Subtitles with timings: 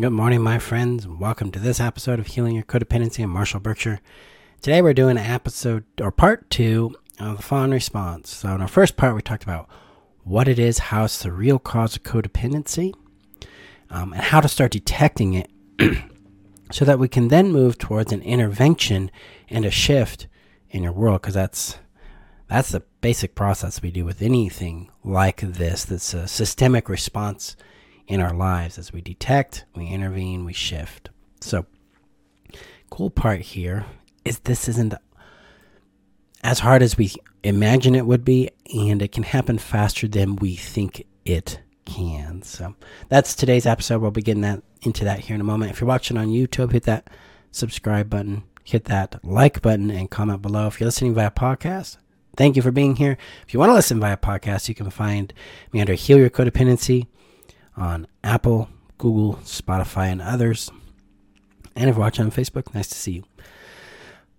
[0.00, 1.04] Good morning, my friends.
[1.04, 3.22] And welcome to this episode of Healing Your Codependency.
[3.22, 4.00] I'm Marshall Burtcher.
[4.60, 8.34] Today we're doing an episode or part two of the fawn response.
[8.34, 9.68] So, in our first part, we talked about
[10.24, 12.92] what it is, how it's the real cause of codependency,
[13.88, 15.48] um, and how to start detecting it
[16.72, 19.12] so that we can then move towards an intervention
[19.48, 20.26] and a shift
[20.70, 21.78] in your world because that's
[22.48, 27.54] that's the basic process we do with anything like this that's a systemic response
[28.06, 31.10] in our lives as we detect, we intervene, we shift.
[31.40, 31.66] So,
[32.90, 33.86] cool part here
[34.24, 34.94] is this isn't
[36.42, 37.12] as hard as we
[37.42, 42.42] imagine it would be, and it can happen faster than we think it can.
[42.42, 42.74] So,
[43.08, 44.00] that's today's episode.
[44.00, 45.70] We'll be getting that into that here in a moment.
[45.70, 47.08] If you're watching on YouTube, hit that
[47.50, 50.66] subscribe button, hit that like button, and comment below.
[50.66, 51.96] If you're listening via podcast,
[52.36, 53.16] thank you for being here.
[53.46, 55.32] If you want to listen via podcast, you can find
[55.72, 57.06] me under Heal Your Codependency
[57.76, 60.70] on Apple, Google, Spotify, and others.
[61.76, 63.24] And if you're watching on Facebook, nice to see you.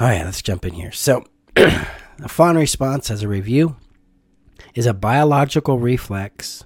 [0.00, 0.92] All right, let's jump in here.
[0.92, 1.24] So,
[1.56, 3.76] a fawn response as a review
[4.74, 6.64] is a biological reflex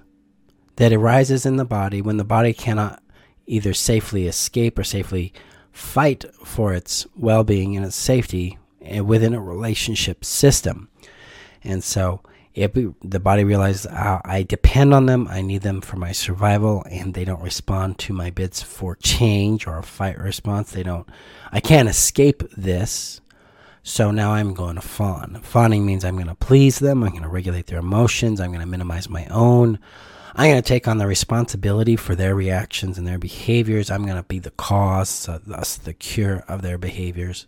[0.75, 3.01] that arises in the body when the body cannot
[3.45, 5.33] either safely escape or safely
[5.71, 10.89] fight for its well being and its safety eh, within a relationship system.
[11.63, 12.21] And so,
[12.55, 16.11] if we, the body realizes uh, I depend on them, I need them for my
[16.11, 20.83] survival, and they don't respond to my bids for change or a fight response, they
[20.83, 21.07] don't,
[21.51, 23.21] I can't escape this.
[23.85, 25.41] So now I'm going to fawn.
[25.43, 28.61] Fawning means I'm going to please them, I'm going to regulate their emotions, I'm going
[28.61, 29.79] to minimize my own.
[30.35, 33.91] I'm going to take on the responsibility for their reactions and their behaviors.
[33.91, 37.45] I'm going to be the cause, so thus the cure of their behaviors.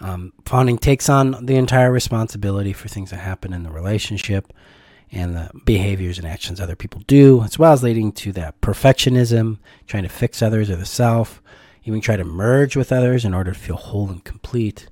[0.00, 4.52] Um, fawning takes on the entire responsibility for things that happen in the relationship
[5.12, 9.58] and the behaviors and actions other people do, as well as leading to that perfectionism,
[9.86, 11.40] trying to fix others or the self,
[11.84, 14.88] even try to merge with others in order to feel whole and complete,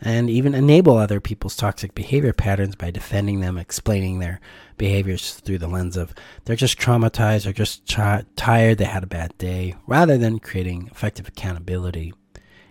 [0.00, 4.40] and even enable other people's toxic behavior patterns by defending them, explaining their
[4.78, 9.36] behaviors through the lens of they're just traumatized or just tired, they had a bad
[9.38, 12.14] day, rather than creating effective accountability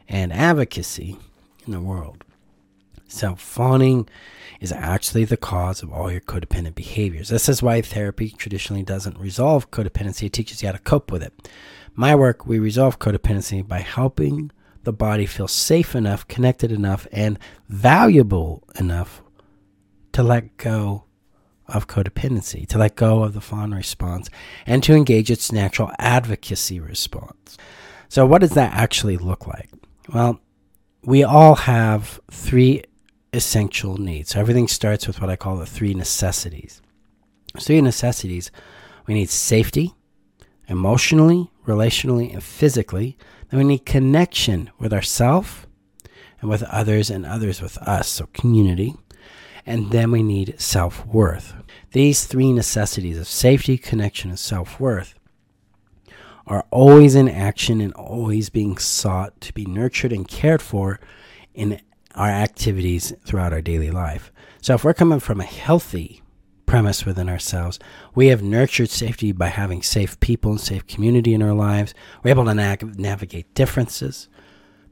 [0.07, 1.17] and advocacy
[1.65, 2.23] in the world.
[3.07, 4.09] So, fawning
[4.59, 7.29] is actually the cause of all your codependent behaviors.
[7.29, 11.21] This is why therapy traditionally doesn't resolve codependency, it teaches you how to cope with
[11.21, 11.49] it.
[11.93, 14.51] My work, we resolve codependency by helping
[14.83, 17.39] the body feel safe enough, connected enough, and
[17.69, 19.21] valuable enough
[20.13, 21.03] to let go
[21.67, 24.29] of codependency, to let go of the fawn response,
[24.65, 27.57] and to engage its natural advocacy response.
[28.09, 29.69] So, what does that actually look like?
[30.13, 30.39] Well,
[31.05, 32.83] we all have three
[33.31, 34.29] essential needs.
[34.31, 36.81] So everything starts with what I call the three necessities.
[37.59, 38.51] Three necessities
[39.07, 39.93] we need safety,
[40.67, 43.17] emotionally, relationally, and physically.
[43.49, 45.67] Then we need connection with ourself
[46.41, 48.95] and with others, and others with us, so community.
[49.65, 51.53] And then we need self worth.
[51.91, 55.13] These three necessities of safety, connection, and self worth
[56.47, 60.99] are always in action and always being sought to be nurtured and cared for
[61.53, 61.79] in
[62.13, 64.31] our activities throughout our daily life.
[64.61, 66.21] So, if we're coming from a healthy
[66.65, 67.79] premise within ourselves,
[68.13, 71.93] we have nurtured safety by having safe people and safe community in our lives.
[72.23, 74.27] We're able to na- navigate differences,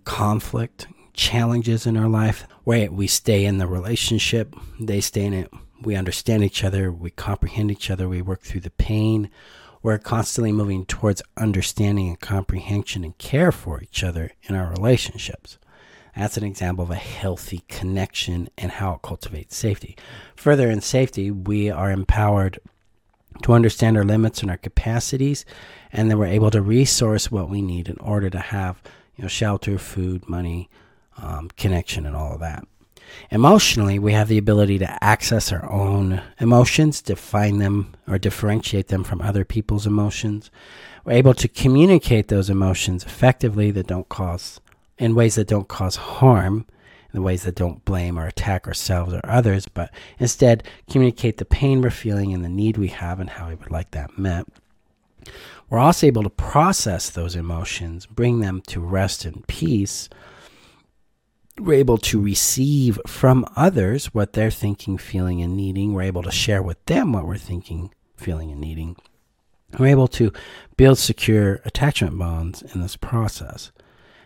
[0.03, 2.47] conflict, challenges in our life.
[2.63, 5.52] Where we stay in the relationship, they stay in it.
[5.81, 9.30] We understand each other, we comprehend each other, we work through the pain
[9.84, 15.60] we're constantly moving towards understanding and comprehension and care for each other in our relationships.
[16.16, 19.98] That's an example of a healthy connection and how it cultivates safety.
[20.36, 22.60] Further, in safety, we are empowered
[23.42, 25.44] to understand our limits and our capacities,
[25.92, 28.82] and then we're able to resource what we need in order to have
[29.16, 30.70] you know, shelter, food, money,
[31.18, 32.66] um, connection, and all of that.
[33.31, 39.03] Emotionally, we have the ability to access our own emotions, define them or differentiate them
[39.03, 40.51] from other people's emotions.
[41.06, 44.60] We're able to communicate those emotions effectively that don't cause,
[44.98, 46.65] in ways that don't cause harm,
[47.13, 51.81] in ways that don't blame or attack ourselves or others, but instead communicate the pain
[51.81, 54.45] we're feeling and the need we have and how we would like that met.
[55.69, 60.09] We're also able to process those emotions, bring them to rest and peace
[61.60, 65.94] we're able to receive from others what they're thinking, feeling, and needing.
[65.94, 68.96] We're able to share with them what we're thinking, feeling, and needing.
[69.78, 70.32] We're able to
[70.78, 73.72] build secure attachment bonds in this process.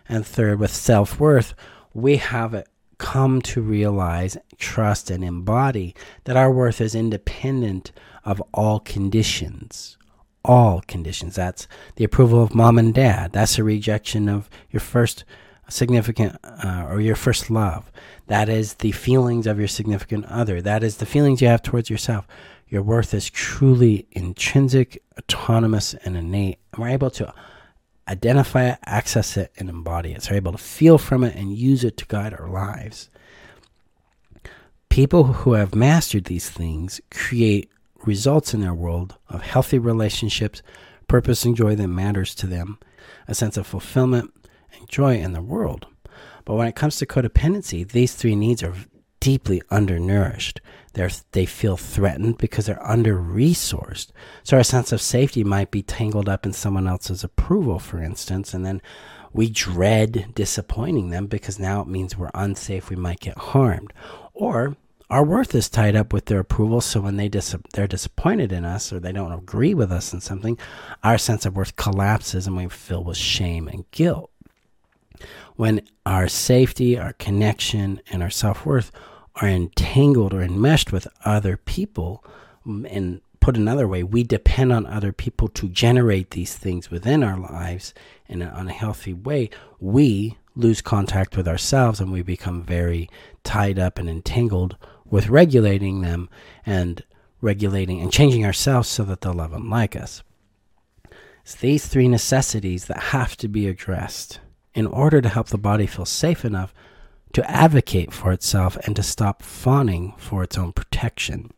[0.08, 1.54] And third, with self worth,
[1.92, 2.64] we have
[2.96, 5.94] come to realize, trust, and embody
[6.24, 7.92] that our worth is independent
[8.24, 9.96] of all conditions,
[10.44, 11.36] all conditions.
[11.36, 13.32] That's the approval of mom and dad.
[13.32, 15.24] That's a rejection of your first
[15.68, 17.90] significant uh, or your first love.
[18.26, 20.60] That is the feelings of your significant other.
[20.60, 22.26] That is the feelings you have towards yourself.
[22.68, 26.58] Your worth is truly intrinsic, autonomous, and innate.
[26.72, 27.32] And we're able to
[28.08, 30.22] identify it, access it, and embody it.
[30.22, 33.08] So we're able to feel from it and use it to guide our lives.
[34.88, 37.70] People who have mastered these things create
[38.04, 40.62] results in their world of healthy relationships,
[41.06, 42.78] purpose and joy that matters to them,
[43.26, 44.32] a sense of fulfillment
[44.76, 45.86] and joy in the world.
[46.44, 48.74] But when it comes to codependency, these three needs are
[49.20, 50.60] deeply undernourished.
[50.94, 54.10] They're, they feel threatened because they're under resourced.
[54.42, 58.54] So our sense of safety might be tangled up in someone else's approval, for instance,
[58.54, 58.80] and then
[59.32, 63.92] we dread disappointing them because now it means we're unsafe, we might get harmed.
[64.32, 64.76] Or
[65.10, 66.80] our worth is tied up with their approval.
[66.80, 70.20] So when they dis- they're disappointed in us or they don't agree with us in
[70.20, 70.58] something,
[71.02, 74.30] our sense of worth collapses and we feel with shame and guilt.
[75.56, 78.90] When our safety, our connection, and our self worth
[79.36, 82.24] are entangled or enmeshed with other people,
[82.64, 87.38] and put another way, we depend on other people to generate these things within our
[87.38, 87.94] lives
[88.26, 89.50] in an unhealthy way,
[89.80, 93.08] we lose contact with ourselves and we become very
[93.44, 96.28] tied up and entangled with regulating them
[96.66, 97.04] and
[97.40, 100.22] regulating and changing ourselves so that they'll love and like us.
[101.42, 104.40] It's these three necessities that have to be addressed
[104.74, 106.72] in order to help the body feel safe enough
[107.32, 111.52] to advocate for itself and to stop fawning for its own protection.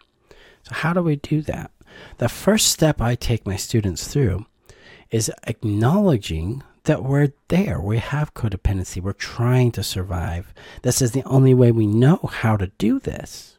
[0.65, 1.71] So, how do we do that?
[2.19, 4.47] The first step I take my students through
[5.11, 7.81] is acknowledging that we're there.
[7.81, 9.03] We have codependency.
[9.03, 10.55] We're trying to survive.
[10.83, 13.59] This is the only way we know how to do this.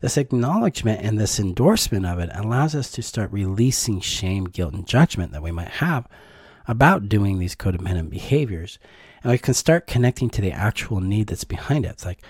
[0.00, 4.86] This acknowledgement and this endorsement of it allows us to start releasing shame, guilt, and
[4.86, 6.08] judgment that we might have
[6.66, 8.78] about doing these codependent behaviors.
[9.22, 11.90] And we can start connecting to the actual need that's behind it.
[11.90, 12.22] It's like,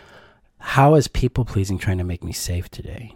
[0.59, 3.15] how is people pleasing trying to make me safe today?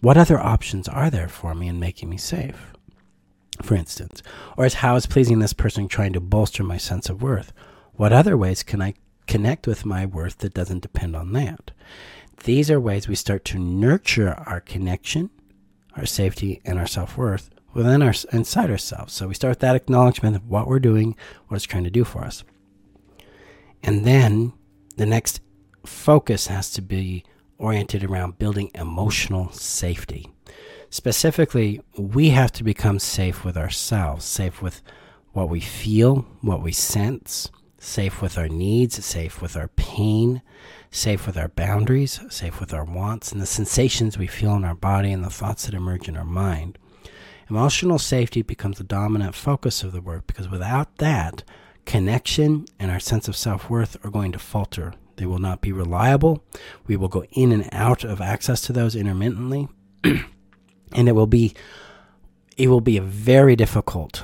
[0.00, 2.72] What other options are there for me in making me safe?
[3.62, 4.22] for instance?
[4.56, 7.52] Or is how is pleasing this person trying to bolster my sense of worth?
[7.94, 8.94] What other ways can I
[9.26, 11.70] connect with my worth that doesn't depend on that?
[12.44, 15.30] These are ways we start to nurture our connection,
[15.96, 19.12] our safety, and our self worth within our inside ourselves.
[19.12, 21.14] So we start with that acknowledgement of what we're doing,
[21.46, 22.42] what it's trying to do for us.
[23.82, 24.54] And then
[24.96, 25.40] the next
[25.84, 27.22] focus has to be
[27.58, 30.30] oriented around building emotional safety.
[30.88, 34.80] Specifically, we have to become safe with ourselves, safe with
[35.32, 40.40] what we feel, what we sense, safe with our needs, safe with our pain,
[40.90, 44.74] safe with our boundaries, safe with our wants, and the sensations we feel in our
[44.74, 46.78] body and the thoughts that emerge in our mind.
[47.48, 51.44] Emotional safety becomes the dominant focus of the work because without that,
[51.84, 54.94] connection and our sense of self worth are going to falter.
[55.16, 56.44] They will not be reliable.
[56.86, 59.68] We will go in and out of access to those intermittently.
[60.04, 61.54] and it will be
[62.56, 64.22] it will be very difficult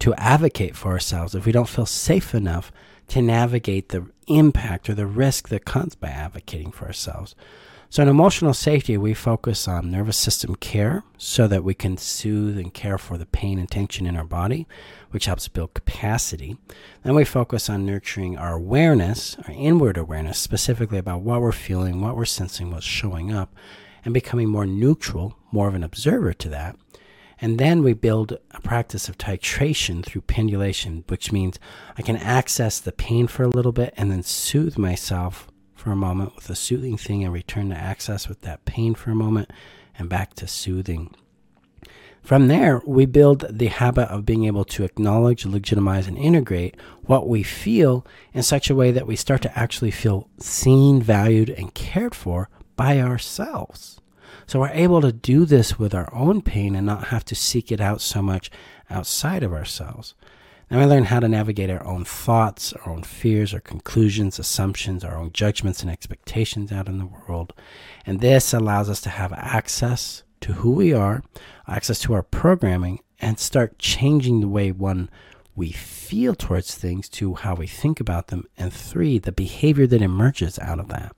[0.00, 2.72] to advocate for ourselves if we don't feel safe enough
[3.08, 7.34] to navigate the impact or the risk that comes by advocating for ourselves.
[7.94, 12.58] So, in emotional safety, we focus on nervous system care so that we can soothe
[12.58, 14.66] and care for the pain and tension in our body,
[15.12, 16.56] which helps build capacity.
[17.04, 22.00] Then we focus on nurturing our awareness, our inward awareness, specifically about what we're feeling,
[22.00, 23.54] what we're sensing, what's showing up,
[24.04, 26.76] and becoming more neutral, more of an observer to that.
[27.40, 31.60] And then we build a practice of titration through pendulation, which means
[31.96, 35.48] I can access the pain for a little bit and then soothe myself
[35.84, 39.10] for a moment with a soothing thing and return to access with that pain for
[39.10, 39.50] a moment
[39.98, 41.14] and back to soothing.
[42.22, 47.28] From there, we build the habit of being able to acknowledge, legitimize, and integrate what
[47.28, 51.74] we feel in such a way that we start to actually feel seen, valued, and
[51.74, 54.00] cared for by ourselves.
[54.46, 57.70] So we're able to do this with our own pain and not have to seek
[57.70, 58.50] it out so much
[58.88, 60.14] outside of ourselves.
[60.68, 65.04] Then we learn how to navigate our own thoughts, our own fears, our conclusions, assumptions,
[65.04, 67.52] our own judgments and expectations out in the world.
[68.06, 71.22] And this allows us to have access to who we are,
[71.68, 75.10] access to our programming, and start changing the way one
[75.56, 78.44] we feel towards things to how we think about them.
[78.56, 81.14] And three, the behavior that emerges out of that.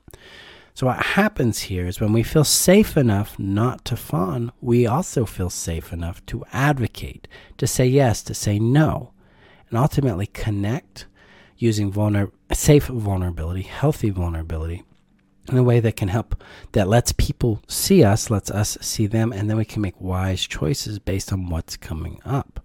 [0.75, 5.25] So, what happens here is when we feel safe enough not to fawn, we also
[5.25, 7.27] feel safe enough to advocate,
[7.57, 9.13] to say yes, to say no,
[9.69, 11.07] and ultimately connect
[11.57, 14.83] using vulner- safe vulnerability, healthy vulnerability,
[15.49, 16.43] in a way that can help,
[16.73, 20.43] that lets people see us, lets us see them, and then we can make wise
[20.43, 22.61] choices based on what's coming up.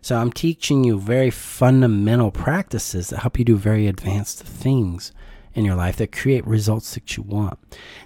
[0.00, 5.12] So I'm teaching you very fundamental practices that help you do very advanced things
[5.56, 7.58] in your life that create results that you want.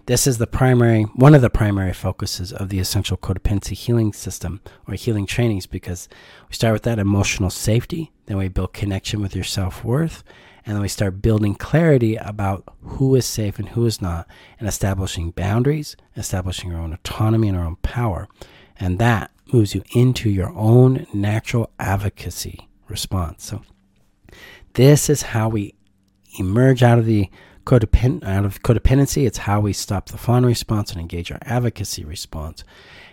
[0.06, 4.60] This is the primary, one of the primary focuses of the essential codependency healing system
[4.86, 6.08] or healing trainings because
[6.48, 10.22] we start with that emotional safety, then we build connection with your self worth,
[10.64, 14.28] and then we start building clarity about who is safe and who is not,
[14.60, 18.28] and establishing boundaries, establishing your own autonomy and our own power.
[18.78, 23.44] And that moves you into your own natural advocacy response.
[23.44, 23.62] So,
[24.74, 25.74] this is how we
[26.38, 27.30] emerge out of the
[27.64, 29.26] codepend- out of codependency.
[29.26, 32.64] It's how we stop the fawn response and engage our advocacy response.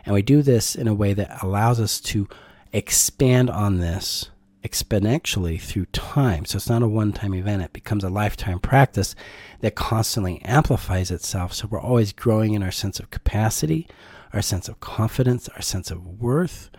[0.06, 2.28] And we do this in a way that allows us to
[2.74, 4.30] expand on this
[4.64, 6.46] exponentially through time.
[6.46, 9.16] So it's not a one time event, it becomes a lifetime practice
[9.62, 11.54] that constantly amplifies itself.
[11.54, 13.88] So we're always growing in our sense of capacity,
[14.34, 16.70] our sense of confidence, our sense of worth,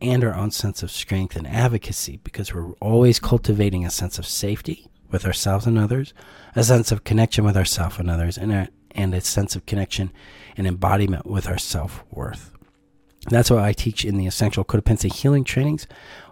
[0.00, 4.26] and our own sense of strength and advocacy because we're always cultivating a sense of
[4.26, 6.14] safety with ourselves and others,
[6.54, 10.12] a sense of connection with ourselves and others, and a, and a sense of connection
[10.56, 12.52] and embodiment with our self worth.
[13.28, 15.86] That's what I teach in the Essential Codependency Healing Trainings.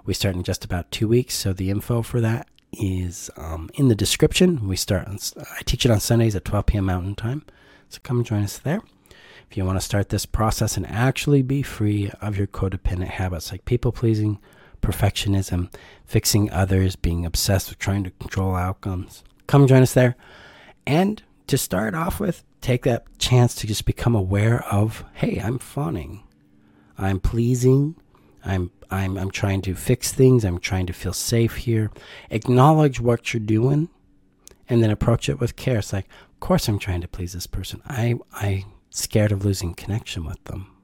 [0.06, 3.88] We start in just about two weeks, so the info for that is um, in
[3.88, 4.66] the description.
[4.66, 5.06] We start.
[5.06, 6.86] On, I teach it on Sundays at 12 p.m.
[6.86, 7.44] Mountain Time,
[7.88, 8.80] so come join us there.
[9.50, 13.50] If you want to start this process and actually be free of your codependent habits
[13.50, 14.38] like people pleasing,
[14.80, 15.72] perfectionism,
[16.04, 19.24] fixing others, being obsessed with trying to control outcomes.
[19.46, 20.16] Come join us there.
[20.86, 25.58] And to start off with, take that chance to just become aware of, hey, I'm
[25.58, 26.24] fawning.
[26.96, 27.96] I'm pleasing.
[28.44, 30.44] I'm I'm I'm trying to fix things.
[30.44, 31.90] I'm trying to feel safe here.
[32.30, 33.88] Acknowledge what you're doing
[34.68, 35.78] and then approach it with care.
[35.78, 37.82] It's like, of course I'm trying to please this person.
[37.86, 40.74] I I'm scared of losing connection with them.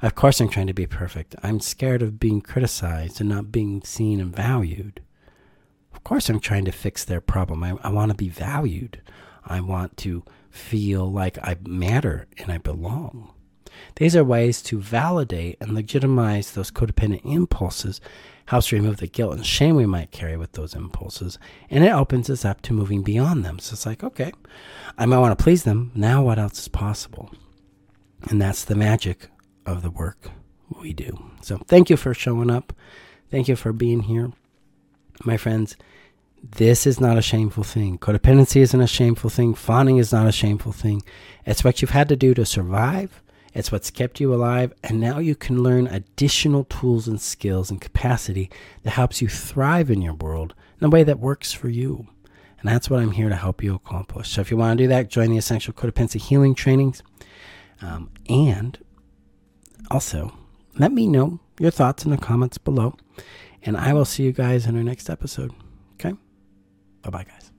[0.00, 1.34] Of course, I'm trying to be perfect.
[1.42, 5.00] I'm scared of being criticized and not being seen and valued.
[5.94, 7.62] Of course, I'm trying to fix their problem.
[7.62, 9.00] I, I want to be valued.
[9.44, 13.32] I want to feel like I matter and I belong.
[13.96, 18.00] These are ways to validate and legitimize those codependent impulses,
[18.46, 21.38] helps remove the guilt and shame we might carry with those impulses,
[21.70, 23.58] and it opens us up to moving beyond them.
[23.58, 24.32] So it's like, okay,
[24.98, 25.90] I might want to please them.
[25.94, 27.30] Now, what else is possible?
[28.28, 29.28] And that's the magic
[29.66, 30.30] of the work
[30.80, 31.30] we do.
[31.42, 32.72] So thank you for showing up.
[33.30, 34.32] Thank you for being here.
[35.24, 35.76] My friends,
[36.42, 37.98] this is not a shameful thing.
[37.98, 39.54] Codependency isn't a shameful thing.
[39.54, 41.02] Fawning is not a shameful thing.
[41.46, 43.22] It's what you've had to do to survive.
[43.54, 44.72] It's what's kept you alive.
[44.82, 48.50] And now you can learn additional tools and skills and capacity
[48.82, 52.08] that helps you thrive in your world in a way that works for you.
[52.58, 54.30] And that's what I'm here to help you accomplish.
[54.30, 57.02] So if you want to do that, join the Essential Codependency Healing Trainings.
[57.80, 58.78] Um, and
[59.90, 60.32] also,
[60.78, 62.94] let me know your thoughts in the comments below,
[63.62, 65.52] and I will see you guys in our next episode.
[65.94, 66.16] Okay?
[67.02, 67.51] Bye bye, guys.